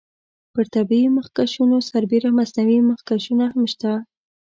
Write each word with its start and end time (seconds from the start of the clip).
پر 0.53 0.65
طبیعي 0.75 1.07
مخکشونو 1.17 1.77
سربیره 1.89 2.29
مصنوعي 2.39 2.79
مخکشونه 2.91 3.45
هم 3.53 3.63
شته. 3.71 3.91